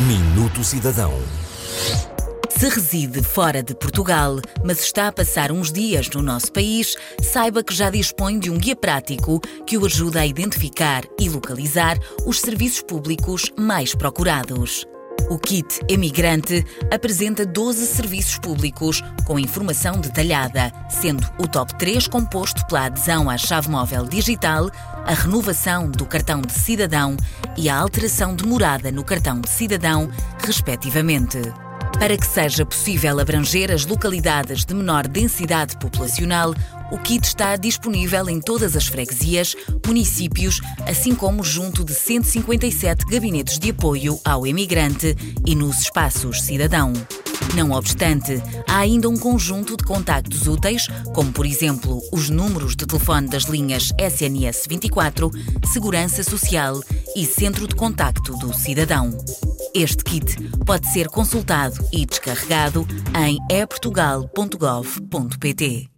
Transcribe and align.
Minuto 0.00 0.64
Cidadão. 0.64 1.12
Se 2.50 2.68
reside 2.68 3.22
fora 3.22 3.62
de 3.62 3.76
Portugal, 3.76 4.40
mas 4.64 4.80
está 4.80 5.06
a 5.06 5.12
passar 5.12 5.52
uns 5.52 5.70
dias 5.70 6.10
no 6.10 6.20
nosso 6.20 6.52
país, 6.52 6.96
saiba 7.22 7.62
que 7.62 7.72
já 7.72 7.90
dispõe 7.90 8.40
de 8.40 8.50
um 8.50 8.58
guia 8.58 8.74
prático 8.74 9.40
que 9.64 9.78
o 9.78 9.86
ajuda 9.86 10.22
a 10.22 10.26
identificar 10.26 11.04
e 11.16 11.28
localizar 11.28 11.96
os 12.26 12.40
serviços 12.40 12.82
públicos 12.82 13.52
mais 13.56 13.94
procurados. 13.94 14.84
O 15.34 15.38
Kit 15.38 15.80
Emigrante 15.88 16.64
apresenta 16.92 17.44
12 17.44 17.86
serviços 17.86 18.38
públicos 18.38 19.02
com 19.24 19.36
informação 19.36 20.00
detalhada, 20.00 20.72
sendo 20.88 21.28
o 21.40 21.48
top 21.48 21.76
3 21.76 22.06
composto 22.06 22.64
pela 22.68 22.86
adesão 22.86 23.28
à 23.28 23.36
chave 23.36 23.68
móvel 23.68 24.06
digital, 24.06 24.70
a 25.04 25.12
renovação 25.12 25.90
do 25.90 26.06
cartão 26.06 26.40
de 26.40 26.52
cidadão 26.52 27.16
e 27.56 27.68
a 27.68 27.76
alteração 27.76 28.36
de 28.36 28.46
morada 28.46 28.92
no 28.92 29.02
cartão 29.02 29.40
de 29.40 29.48
cidadão, 29.48 30.08
respectivamente. 30.38 31.40
Para 31.98 32.16
que 32.16 32.26
seja 32.26 32.66
possível 32.66 33.18
abranger 33.18 33.70
as 33.70 33.86
localidades 33.86 34.64
de 34.64 34.74
menor 34.74 35.08
densidade 35.08 35.76
populacional, 35.78 36.54
o 36.90 36.98
kit 36.98 37.26
está 37.26 37.56
disponível 37.56 38.28
em 38.28 38.40
todas 38.40 38.76
as 38.76 38.86
freguesias, 38.86 39.56
municípios, 39.86 40.60
assim 40.86 41.14
como 41.14 41.42
junto 41.42 41.84
de 41.84 41.94
157 41.94 43.06
gabinetes 43.06 43.58
de 43.58 43.70
apoio 43.70 44.18
ao 44.24 44.46
emigrante 44.46 45.16
e 45.46 45.54
nos 45.54 45.80
espaços 45.80 46.42
cidadão. 46.42 46.92
Não 47.54 47.70
obstante, 47.70 48.42
há 48.68 48.78
ainda 48.78 49.08
um 49.08 49.16
conjunto 49.16 49.76
de 49.76 49.84
contactos 49.84 50.48
úteis, 50.48 50.88
como 51.14 51.32
por 51.32 51.46
exemplo 51.46 52.02
os 52.12 52.28
números 52.28 52.74
de 52.74 52.86
telefone 52.86 53.28
das 53.28 53.44
linhas 53.44 53.92
SNS 53.98 54.66
24, 54.68 55.30
Segurança 55.72 56.22
Social 56.24 56.80
e 57.14 57.24
Centro 57.24 57.68
de 57.68 57.74
Contacto 57.74 58.36
do 58.38 58.52
Cidadão. 58.52 59.16
Este 59.74 60.04
kit 60.04 60.36
pode 60.64 60.86
ser 60.86 61.08
consultado 61.08 61.84
e 61.92 62.06
descarregado 62.06 62.86
em 63.12 63.40
eportugal.gov.pt. 63.50 65.93